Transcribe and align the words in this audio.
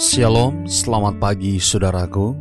Shalom, 0.00 0.64
selamat 0.64 1.20
pagi 1.20 1.60
saudaraku. 1.60 2.32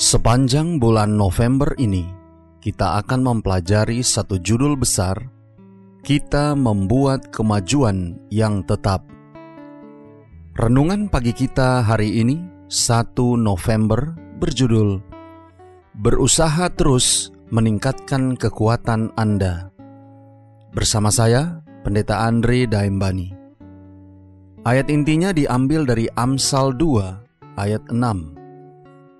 Sepanjang 0.00 0.80
bulan 0.80 1.12
November 1.12 1.76
ini, 1.76 2.08
kita 2.56 3.04
akan 3.04 3.20
mempelajari 3.20 4.00
satu 4.00 4.40
judul 4.40 4.80
besar, 4.80 5.28
Kita 6.00 6.56
Membuat 6.56 7.28
Kemajuan 7.36 8.16
yang 8.32 8.64
Tetap. 8.64 9.04
Renungan 10.56 11.12
pagi 11.12 11.36
kita 11.36 11.84
hari 11.84 12.16
ini, 12.16 12.40
1 12.72 13.12
November, 13.36 14.16
berjudul 14.40 15.04
Berusaha 16.00 16.72
Terus 16.72 17.28
Meningkatkan 17.52 18.40
Kekuatan 18.40 19.12
Anda. 19.20 19.68
Bersama 20.72 21.12
saya, 21.12 21.60
Pendeta 21.84 22.24
Andre 22.24 22.64
Daimbani. 22.64 23.39
Ayat 24.60 24.92
intinya 24.92 25.32
diambil 25.32 25.88
dari 25.88 26.04
Amsal 26.20 26.76
2 26.76 27.56
ayat 27.56 27.80
6. 27.88 27.96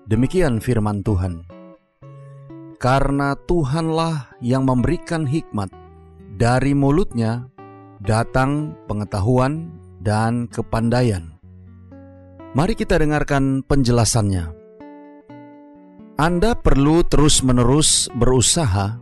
Demikian 0.05 0.61
firman 0.61 1.01
Tuhan. 1.01 1.41
Karena 2.77 3.33
Tuhanlah 3.49 4.37
yang 4.37 4.69
memberikan 4.69 5.25
hikmat, 5.25 5.73
dari 6.37 6.77
mulutnya 6.77 7.49
datang 8.05 8.77
pengetahuan 8.85 9.73
dan 9.97 10.45
kepandaian. 10.45 11.33
Mari 12.53 12.77
kita 12.77 13.01
dengarkan 13.01 13.65
penjelasannya. 13.65 14.45
Anda 16.21 16.53
perlu 16.53 17.01
terus-menerus 17.01 18.13
berusaha 18.13 19.01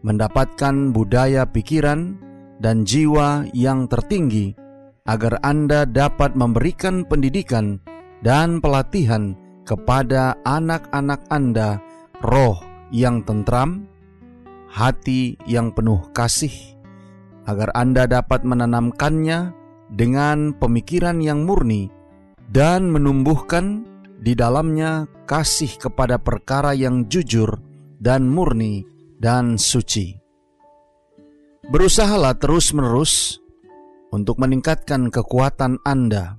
mendapatkan 0.00 0.96
budaya 0.96 1.44
pikiran 1.44 2.16
dan 2.64 2.88
jiwa 2.88 3.44
yang 3.52 3.84
tertinggi 3.92 4.56
agar 5.06 5.38
Anda 5.46 5.86
dapat 5.86 6.34
memberikan 6.34 7.06
pendidikan 7.06 7.78
dan 8.26 8.58
pelatihan 8.58 9.38
kepada 9.66 10.38
anak-anak 10.46 11.22
Anda 11.30 11.82
roh 12.22 12.58
yang 12.90 13.22
tentram, 13.26 13.86
hati 14.70 15.38
yang 15.46 15.74
penuh 15.74 16.10
kasih, 16.14 16.54
agar 17.46 17.70
Anda 17.74 18.06
dapat 18.06 18.42
menanamkannya 18.42 19.54
dengan 19.90 20.54
pemikiran 20.58 21.22
yang 21.22 21.46
murni 21.46 21.90
dan 22.50 22.90
menumbuhkan 22.90 23.86
di 24.18 24.34
dalamnya 24.34 25.06
kasih 25.26 25.78
kepada 25.78 26.18
perkara 26.18 26.74
yang 26.74 27.06
jujur 27.06 27.58
dan 28.02 28.26
murni 28.26 28.86
dan 29.18 29.58
suci. 29.58 30.18
Berusahalah 31.66 32.38
terus-menerus 32.38 33.42
untuk 34.10 34.38
meningkatkan 34.38 35.10
kekuatan 35.10 35.82
Anda, 35.82 36.38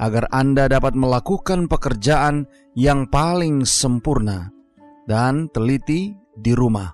agar 0.00 0.28
Anda 0.32 0.68
dapat 0.68 0.96
melakukan 0.96 1.68
pekerjaan 1.68 2.48
yang 2.72 3.08
paling 3.08 3.68
sempurna 3.68 4.48
dan 5.04 5.52
teliti 5.52 6.16
di 6.36 6.52
rumah, 6.56 6.92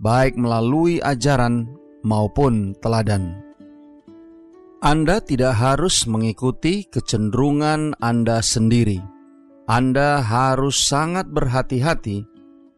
baik 0.00 0.36
melalui 0.36 1.00
ajaran 1.00 1.68
maupun 2.04 2.76
teladan. 2.78 3.48
Anda 4.78 5.18
tidak 5.18 5.58
harus 5.58 6.06
mengikuti 6.06 6.86
kecenderungan 6.86 7.98
Anda 7.98 8.38
sendiri. 8.38 9.02
Anda 9.66 10.22
harus 10.22 10.78
sangat 10.78 11.28
berhati-hati 11.34 12.22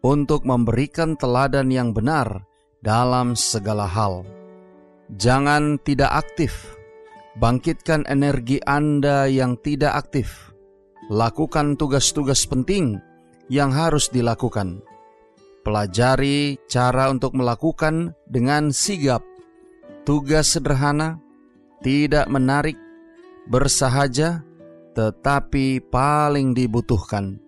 untuk 0.00 0.48
memberikan 0.48 1.14
teladan 1.20 1.68
yang 1.68 1.92
benar 1.92 2.48
dalam 2.80 3.36
segala 3.36 3.84
hal. 3.84 4.39
Jangan 5.10 5.82
tidak 5.82 6.22
aktif. 6.22 6.78
Bangkitkan 7.34 8.06
energi 8.06 8.62
Anda 8.62 9.26
yang 9.26 9.58
tidak 9.58 10.06
aktif. 10.06 10.54
Lakukan 11.10 11.74
tugas-tugas 11.74 12.46
penting 12.46 13.02
yang 13.50 13.74
harus 13.74 14.06
dilakukan. 14.14 14.86
Pelajari 15.66 16.62
cara 16.70 17.10
untuk 17.10 17.34
melakukan 17.34 18.14
dengan 18.30 18.70
sigap. 18.70 19.26
Tugas 20.06 20.54
sederhana, 20.54 21.18
tidak 21.82 22.30
menarik, 22.30 22.78
bersahaja, 23.50 24.46
tetapi 24.94 25.82
paling 25.90 26.54
dibutuhkan. 26.54 27.42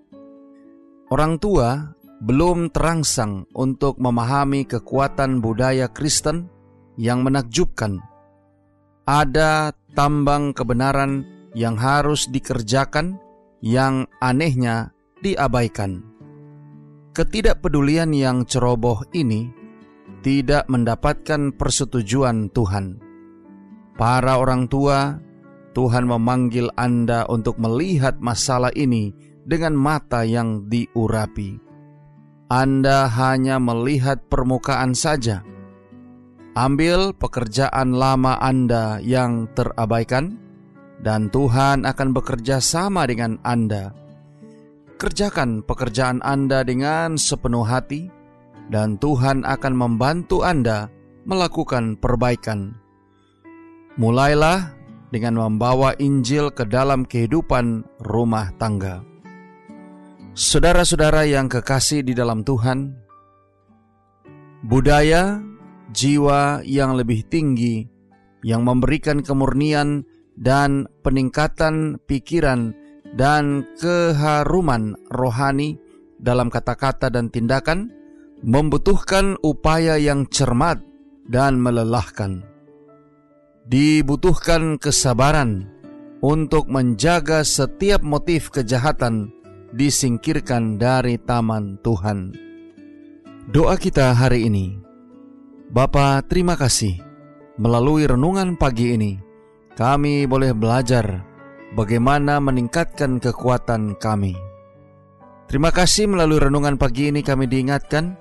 Orang 1.09 1.39
tua 1.39 1.95
belum 2.23 2.75
terangsang 2.75 3.47
untuk 3.55 3.99
memahami 4.03 4.67
kekuatan 4.69 5.43
budaya 5.43 5.89
Kristen 5.89 6.52
yang 6.97 7.25
menakjubkan. 7.25 8.01
Ada 9.09 9.75
tambang 9.93 10.55
kebenaran 10.55 11.27
yang 11.53 11.77
harus 11.77 12.29
dikerjakan, 12.31 13.21
yang 13.61 14.09
anehnya 14.23 14.95
diabaikan. 15.21 16.03
Ketidakpedulian 17.13 18.17
yang 18.17 18.49
ceroboh 18.49 19.05
ini 19.13 19.53
tidak 20.25 20.65
mendapatkan 20.71 21.53
persetujuan 21.53 22.49
Tuhan. 22.55 23.03
Para 23.99 24.41
orang 24.41 24.65
tua, 24.71 25.21
Tuhan 25.77 26.09
memanggil 26.09 26.73
Anda 26.79 27.29
untuk 27.29 27.61
melihat 27.61 28.17
masalah 28.23 28.73
ini 28.73 29.13
dengan 29.45 29.77
mata 29.77 30.25
yang 30.25 30.71
diurapi. 30.73 31.61
Anda 32.49 33.09
hanya 33.09 33.61
melihat 33.61 34.29
permukaan 34.29 34.97
saja 34.97 35.45
Ambil 36.53 37.17
pekerjaan 37.17 37.97
lama 37.97 38.37
Anda 38.37 39.01
yang 39.01 39.49
terabaikan, 39.57 40.37
dan 41.01 41.33
Tuhan 41.33 41.89
akan 41.89 42.09
bekerja 42.13 42.61
sama 42.61 43.09
dengan 43.09 43.41
Anda. 43.41 43.97
Kerjakan 45.01 45.65
pekerjaan 45.65 46.21
Anda 46.21 46.61
dengan 46.61 47.17
sepenuh 47.17 47.65
hati, 47.65 48.13
dan 48.69 49.01
Tuhan 49.01 49.49
akan 49.49 49.73
membantu 49.73 50.45
Anda 50.45 50.93
melakukan 51.25 51.97
perbaikan. 51.97 52.77
Mulailah 53.97 54.77
dengan 55.09 55.41
membawa 55.41 55.97
Injil 55.97 56.53
ke 56.53 56.69
dalam 56.69 57.09
kehidupan 57.09 57.81
rumah 58.05 58.53
tangga. 58.61 59.01
Saudara-saudara 60.37 61.25
yang 61.25 61.49
kekasih 61.49 62.05
di 62.05 62.13
dalam 62.13 62.45
Tuhan, 62.45 62.93
budaya 64.69 65.41
jiwa 65.93 66.65
yang 66.65 66.97
lebih 66.97 67.25
tinggi 67.29 67.87
yang 68.43 68.67
memberikan 68.67 69.23
kemurnian 69.23 70.03
dan 70.35 70.91
peningkatan 71.07 72.03
pikiran 72.05 72.75
dan 73.15 73.63
keharuman 73.79 74.99
rohani 75.13 75.79
dalam 76.19 76.51
kata-kata 76.51 77.13
dan 77.13 77.31
tindakan 77.31 77.93
membutuhkan 78.43 79.39
upaya 79.47 79.95
yang 80.01 80.27
cermat 80.27 80.83
dan 81.31 81.63
melelahkan. 81.63 82.43
Dibutuhkan 83.63 84.75
kesabaran 84.83 85.71
untuk 86.19 86.67
menjaga 86.67 87.47
setiap 87.47 88.03
motif 88.03 88.51
kejahatan 88.51 89.31
disingkirkan 89.71 90.83
dari 90.83 91.15
taman 91.23 91.79
Tuhan. 91.87 92.35
Doa 93.51 93.79
kita 93.79 94.15
hari 94.15 94.51
ini 94.51 94.92
Bapa, 95.73 96.21
terima 96.29 96.53
kasih. 96.53 97.01
Melalui 97.57 98.05
renungan 98.05 98.61
pagi 98.61 98.93
ini, 98.93 99.17
kami 99.73 100.29
boleh 100.29 100.53
belajar 100.53 101.25
bagaimana 101.73 102.45
meningkatkan 102.45 103.17
kekuatan 103.17 103.97
kami. 103.97 104.37
Terima 105.49 105.73
kasih 105.73 106.13
melalui 106.13 106.45
renungan 106.45 106.77
pagi 106.77 107.09
ini 107.09 107.25
kami 107.25 107.49
diingatkan 107.49 108.13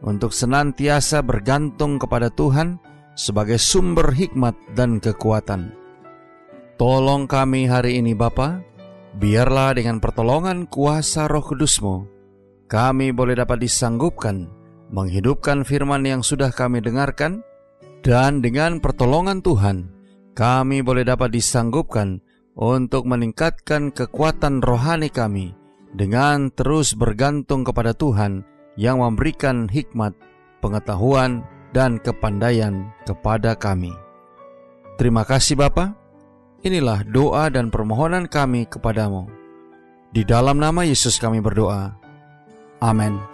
untuk 0.00 0.32
senantiasa 0.32 1.20
bergantung 1.20 2.00
kepada 2.00 2.32
Tuhan 2.32 2.80
sebagai 3.12 3.60
sumber 3.60 4.08
hikmat 4.08 4.56
dan 4.72 4.96
kekuatan. 4.96 5.76
Tolong 6.80 7.28
kami 7.28 7.68
hari 7.68 8.00
ini 8.00 8.16
Bapa, 8.16 8.64
biarlah 9.20 9.76
dengan 9.76 10.00
pertolongan 10.00 10.64
kuasa 10.72 11.28
roh 11.28 11.44
kudusmu, 11.44 12.08
kami 12.64 13.12
boleh 13.12 13.36
dapat 13.36 13.60
disanggupkan 13.60 14.63
menghidupkan 14.94 15.66
firman 15.66 16.06
yang 16.06 16.22
sudah 16.22 16.54
kami 16.54 16.78
dengarkan, 16.78 17.42
dan 18.06 18.38
dengan 18.38 18.78
pertolongan 18.78 19.42
Tuhan, 19.42 19.90
kami 20.38 20.86
boleh 20.86 21.02
dapat 21.02 21.34
disanggupkan 21.34 22.22
untuk 22.54 23.10
meningkatkan 23.10 23.90
kekuatan 23.90 24.62
rohani 24.62 25.10
kami 25.10 25.58
dengan 25.90 26.54
terus 26.54 26.94
bergantung 26.94 27.66
kepada 27.66 27.90
Tuhan 27.90 28.46
yang 28.78 29.02
memberikan 29.02 29.66
hikmat, 29.66 30.14
pengetahuan, 30.62 31.42
dan 31.74 31.98
kepandaian 31.98 32.94
kepada 33.02 33.58
kami. 33.58 33.90
Terima 34.94 35.26
kasih 35.26 35.58
Bapa. 35.58 35.98
Inilah 36.62 37.02
doa 37.02 37.50
dan 37.50 37.68
permohonan 37.68 38.30
kami 38.30 38.70
kepadamu. 38.70 39.26
Di 40.14 40.22
dalam 40.22 40.62
nama 40.62 40.86
Yesus 40.86 41.18
kami 41.18 41.42
berdoa. 41.42 41.98
Amin. 42.78 43.33